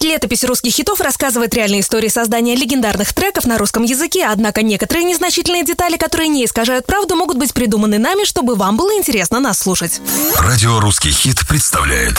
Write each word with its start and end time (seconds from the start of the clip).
«Летопись 0.00 0.44
русских 0.44 0.72
хитов» 0.72 1.00
рассказывает 1.00 1.54
реальные 1.54 1.80
истории 1.80 2.08
создания 2.08 2.54
легендарных 2.54 3.12
треков 3.12 3.44
на 3.44 3.58
русском 3.58 3.82
языке, 3.82 4.26
однако 4.26 4.62
некоторые 4.62 5.04
незначительные 5.04 5.64
детали, 5.64 5.96
которые 5.96 6.28
не 6.28 6.44
искажают 6.44 6.86
правду, 6.86 7.16
могут 7.16 7.38
быть 7.38 7.54
придуманы 7.54 7.98
нами, 7.98 8.24
чтобы 8.24 8.54
вам 8.54 8.76
было 8.76 8.94
интересно 8.96 9.40
нас 9.40 9.58
слушать. 9.58 10.00
Радио 10.38 10.80
«Русский 10.80 11.10
хит» 11.10 11.46
представляет. 11.48 12.14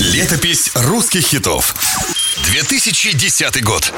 Летопись 0.00 0.70
русских 0.74 1.26
хитов. 1.26 1.74
2010 2.52 3.64
год 3.64 3.92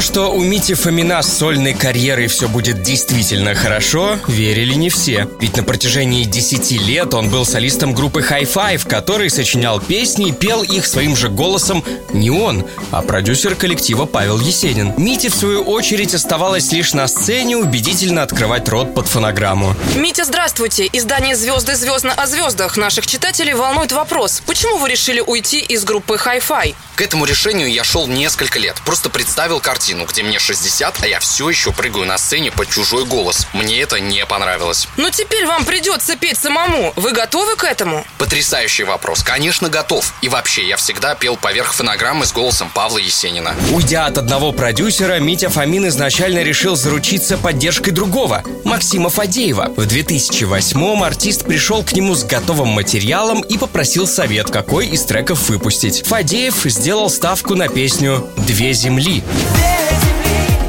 то, 0.00 0.06
что 0.06 0.32
у 0.32 0.42
Мити 0.42 0.72
Фомина 0.72 1.20
с 1.20 1.28
сольной 1.28 1.74
карьерой 1.74 2.26
все 2.28 2.48
будет 2.48 2.82
действительно 2.82 3.54
хорошо, 3.54 4.18
верили 4.28 4.72
не 4.72 4.88
все. 4.88 5.28
Ведь 5.40 5.58
на 5.58 5.62
протяжении 5.62 6.24
10 6.24 6.70
лет 6.86 7.12
он 7.12 7.28
был 7.28 7.44
солистом 7.44 7.92
группы 7.92 8.20
High 8.22 8.50
Five, 8.50 8.88
который 8.88 9.28
сочинял 9.28 9.78
песни 9.78 10.28
и 10.28 10.32
пел 10.32 10.62
их 10.62 10.86
своим 10.86 11.14
же 11.16 11.28
голосом 11.28 11.84
не 12.14 12.30
он, 12.30 12.64
а 12.90 13.02
продюсер 13.02 13.54
коллектива 13.54 14.06
Павел 14.06 14.38
Есенин. 14.38 14.94
Мите, 14.96 15.28
в 15.28 15.34
свою 15.34 15.64
очередь, 15.64 16.14
оставалось 16.14 16.72
лишь 16.72 16.94
на 16.94 17.06
сцене 17.06 17.58
убедительно 17.58 18.22
открывать 18.22 18.70
рот 18.70 18.94
под 18.94 19.06
фонограмму. 19.06 19.76
Митя, 19.96 20.24
здравствуйте. 20.24 20.88
Издание 20.90 21.36
«Звезды 21.36 21.74
звездно 21.74 22.14
о 22.14 22.26
звездах» 22.26 22.78
наших 22.78 23.06
читателей 23.06 23.52
волнует 23.52 23.92
вопрос. 23.92 24.42
Почему 24.46 24.78
вы 24.78 24.88
решили 24.88 25.20
уйти 25.20 25.60
из 25.60 25.84
группы 25.84 26.14
Hi-Fi? 26.14 26.74
К 26.96 27.02
этому 27.02 27.24
решению 27.24 27.70
я 27.72 27.84
шел 27.84 28.06
несколько 28.06 28.58
лет. 28.58 28.76
Просто 28.84 29.08
представил 29.08 29.60
картину, 29.60 29.89
где 30.06 30.22
мне 30.22 30.38
60, 30.38 31.02
а 31.02 31.06
я 31.06 31.20
все 31.20 31.48
еще 31.48 31.72
прыгаю 31.72 32.06
на 32.06 32.18
сцене 32.18 32.50
под 32.50 32.68
чужой 32.68 33.04
голос. 33.04 33.46
Мне 33.52 33.80
это 33.80 34.00
не 34.00 34.24
понравилось. 34.26 34.88
Но 34.96 35.10
теперь 35.10 35.46
вам 35.46 35.64
придется 35.64 36.16
петь 36.16 36.38
самому. 36.38 36.92
Вы 36.96 37.12
готовы 37.12 37.56
к 37.56 37.64
этому? 37.64 38.06
Потрясающий 38.18 38.84
вопрос. 38.84 39.22
Конечно, 39.22 39.68
готов. 39.68 40.12
И 40.22 40.28
вообще, 40.28 40.66
я 40.66 40.76
всегда 40.76 41.14
пел 41.14 41.36
поверх 41.36 41.72
фонограммы 41.74 42.26
с 42.26 42.32
голосом 42.32 42.70
Павла 42.72 42.98
Есенина. 42.98 43.54
Уйдя 43.72 44.06
от 44.06 44.18
одного 44.18 44.52
продюсера, 44.52 45.18
Митя 45.18 45.48
Фомин 45.48 45.88
изначально 45.88 46.42
решил 46.42 46.76
заручиться 46.76 47.36
поддержкой 47.36 47.90
другого, 47.90 48.42
Максима 48.64 49.10
Фадеева. 49.10 49.72
В 49.76 49.86
2008-м 49.86 51.02
артист 51.02 51.44
пришел 51.44 51.82
к 51.82 51.92
нему 51.92 52.14
с 52.14 52.24
готовым 52.24 52.68
материалом 52.68 53.40
и 53.40 53.58
попросил 53.58 54.06
совет, 54.06 54.50
какой 54.50 54.86
из 54.88 55.04
треков 55.04 55.48
выпустить. 55.48 56.06
Фадеев 56.06 56.62
сделал 56.64 57.10
ставку 57.10 57.54
на 57.54 57.68
песню 57.68 58.28
«Две 58.36 58.72
земли». 58.72 59.22
Две 59.56 59.79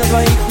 земли 0.04 0.26
на 0.50 0.51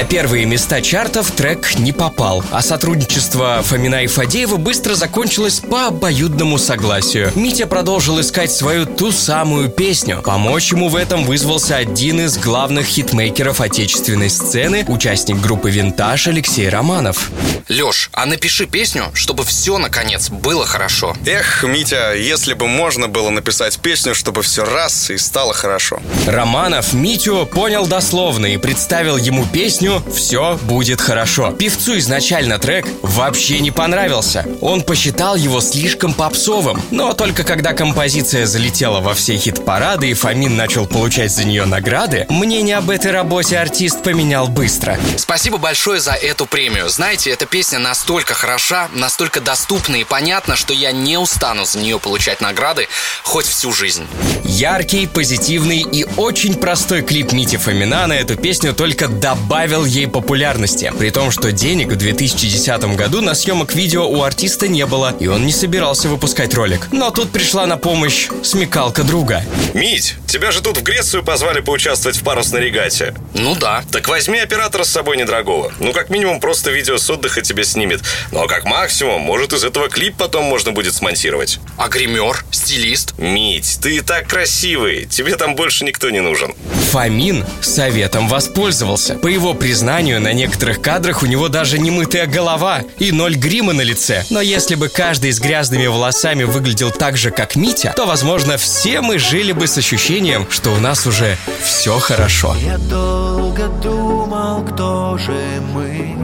На 0.00 0.06
первые 0.06 0.46
места 0.46 0.80
чартов 0.80 1.30
трек 1.30 1.78
не 1.78 1.92
попал, 1.92 2.42
а 2.50 2.62
сотрудничество 2.62 3.62
Фомина 3.62 4.02
и 4.02 4.06
Фадеева 4.06 4.56
быстро 4.56 4.94
закончилось 4.94 5.60
по 5.60 5.88
обоюдному 5.88 6.56
согласию. 6.56 7.30
Митя 7.34 7.66
продолжил 7.66 8.18
искать 8.18 8.50
свою 8.50 8.86
ту 8.86 9.12
самую 9.12 9.68
песню. 9.68 10.22
Помочь 10.24 10.72
ему 10.72 10.88
в 10.88 10.96
этом 10.96 11.24
вызвался 11.24 11.76
один 11.76 12.18
из 12.18 12.38
главных 12.38 12.86
хитмейкеров 12.86 13.60
отечественной 13.60 14.30
сцены, 14.30 14.86
участник 14.88 15.38
группы 15.38 15.70
«Винтаж» 15.70 16.28
Алексей 16.28 16.70
Романов. 16.70 17.30
Леш, 17.68 18.08
а 18.14 18.24
напиши 18.24 18.64
песню, 18.64 19.10
чтобы 19.12 19.44
все, 19.44 19.76
наконец, 19.76 20.30
было 20.30 20.64
хорошо. 20.64 21.14
Эх, 21.26 21.62
Митя, 21.62 22.14
если 22.14 22.54
бы 22.54 22.66
можно 22.66 23.06
было 23.06 23.28
написать 23.28 23.78
песню, 23.78 24.14
чтобы 24.14 24.42
все 24.42 24.64
раз 24.64 25.10
и 25.10 25.18
стало 25.18 25.52
хорошо. 25.52 26.00
Романов 26.26 26.94
Митю 26.94 27.44
понял 27.44 27.86
дословно 27.86 28.46
и 28.46 28.56
представил 28.56 29.18
ему 29.18 29.44
песню 29.44 29.89
«Все 30.14 30.58
будет 30.62 31.00
хорошо». 31.00 31.52
Певцу 31.52 31.98
изначально 31.98 32.58
трек 32.58 32.86
вообще 33.02 33.60
не 33.60 33.70
понравился. 33.70 34.46
Он 34.60 34.82
посчитал 34.82 35.36
его 35.36 35.60
слишком 35.60 36.14
попсовым. 36.14 36.80
Но 36.90 37.12
только 37.12 37.44
когда 37.44 37.72
композиция 37.72 38.46
залетела 38.46 39.00
во 39.00 39.14
все 39.14 39.36
хит-парады 39.36 40.10
и 40.10 40.14
Фомин 40.14 40.56
начал 40.56 40.86
получать 40.86 41.32
за 41.32 41.44
нее 41.44 41.64
награды, 41.64 42.26
мнение 42.28 42.76
об 42.76 42.90
этой 42.90 43.10
работе 43.10 43.58
артист 43.58 44.02
поменял 44.02 44.48
быстро. 44.48 44.98
Спасибо 45.16 45.58
большое 45.58 46.00
за 46.00 46.12
эту 46.12 46.46
премию. 46.46 46.88
Знаете, 46.88 47.30
эта 47.30 47.46
песня 47.46 47.78
настолько 47.78 48.34
хороша, 48.34 48.88
настолько 48.94 49.40
доступна 49.40 49.96
и 49.96 50.04
понятна, 50.04 50.56
что 50.56 50.72
я 50.72 50.92
не 50.92 51.18
устану 51.18 51.64
за 51.64 51.78
нее 51.78 51.98
получать 51.98 52.40
награды 52.40 52.88
хоть 53.22 53.46
всю 53.46 53.72
жизнь. 53.72 54.06
Яркий, 54.44 55.06
позитивный 55.06 55.80
и 55.80 56.04
очень 56.16 56.54
простой 56.54 57.02
клип 57.02 57.32
Мити 57.32 57.56
Фомина 57.56 58.06
на 58.06 58.14
эту 58.14 58.36
песню 58.36 58.74
только 58.74 59.08
добавил 59.08 59.79
ей 59.84 60.06
популярности. 60.06 60.92
При 60.98 61.10
том, 61.10 61.30
что 61.30 61.52
денег 61.52 61.88
в 61.88 61.96
2010 61.96 62.96
году 62.96 63.20
на 63.20 63.34
съемок 63.34 63.74
видео 63.74 64.08
у 64.08 64.22
артиста 64.22 64.68
не 64.68 64.86
было, 64.86 65.14
и 65.18 65.26
он 65.26 65.46
не 65.46 65.52
собирался 65.52 66.08
выпускать 66.08 66.54
ролик. 66.54 66.88
Но 66.92 67.10
тут 67.10 67.30
пришла 67.30 67.66
на 67.66 67.76
помощь 67.76 68.28
смекалка 68.42 69.02
друга. 69.02 69.44
Мить, 69.74 70.14
тебя 70.26 70.50
же 70.50 70.62
тут 70.62 70.78
в 70.78 70.82
Грецию 70.82 71.22
позвали 71.22 71.60
поучаствовать 71.60 72.16
в 72.16 72.22
парусной 72.22 72.62
регате. 72.62 73.14
Ну 73.34 73.54
да. 73.54 73.84
Так 73.90 74.08
возьми 74.08 74.38
оператора 74.38 74.84
с 74.84 74.90
собой 74.90 75.16
недорогого. 75.16 75.72
Ну, 75.78 75.92
как 75.92 76.10
минимум, 76.10 76.40
просто 76.40 76.70
видео 76.70 76.98
с 76.98 77.08
отдыха 77.08 77.42
тебе 77.42 77.64
снимет. 77.64 78.00
Ну, 78.32 78.42
а 78.42 78.48
как 78.48 78.64
максимум, 78.64 79.22
может, 79.22 79.52
из 79.52 79.64
этого 79.64 79.88
клип 79.88 80.16
потом 80.16 80.44
можно 80.44 80.72
будет 80.72 80.94
смонтировать. 80.94 81.60
А 81.76 81.88
гример, 81.88 82.44
стилист? 82.50 83.18
Мить, 83.18 83.78
ты 83.82 83.96
и 83.96 84.00
так 84.00 84.26
красивый. 84.26 85.06
Тебе 85.06 85.36
там 85.36 85.54
больше 85.54 85.84
никто 85.84 86.10
не 86.10 86.20
нужен. 86.20 86.54
Фомин 86.90 87.44
советом 87.60 88.26
воспользовался. 88.26 89.14
По 89.14 89.28
его 89.28 89.54
признанию, 89.54 90.20
на 90.20 90.32
некоторых 90.32 90.82
кадрах 90.82 91.22
у 91.22 91.26
него 91.26 91.48
даже 91.48 91.78
не 91.78 91.88
мытая 91.88 92.26
голова 92.26 92.82
и 92.98 93.12
ноль 93.12 93.36
грима 93.36 93.72
на 93.72 93.82
лице. 93.82 94.24
Но 94.28 94.40
если 94.40 94.74
бы 94.74 94.88
каждый 94.88 95.30
с 95.30 95.38
грязными 95.38 95.86
волосами 95.86 96.42
выглядел 96.42 96.90
так 96.90 97.16
же, 97.16 97.30
как 97.30 97.54
Митя, 97.54 97.92
то, 97.94 98.06
возможно, 98.06 98.56
все 98.56 99.02
мы 99.02 99.20
жили 99.20 99.52
бы 99.52 99.68
с 99.68 99.78
ощущением, 99.78 100.48
что 100.50 100.70
у 100.72 100.78
нас 100.78 101.06
уже 101.06 101.36
все 101.62 101.96
хорошо. 102.00 102.56
Я 102.60 102.76
долго 102.76 103.68
думал, 103.68 104.64
кто 104.64 105.16
же 105.16 105.62
мы 105.72 106.16